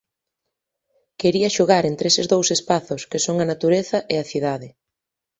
Quería 1.21 1.53
xogar 1.57 1.83
entre 1.85 2.05
eses 2.11 2.27
dous 2.33 2.47
espazos 2.57 3.01
que 3.11 3.23
son 3.25 3.35
a 3.39 3.49
natureza 3.51 3.97
e 4.13 4.15
a 4.19 4.27
cidade. 4.31 4.69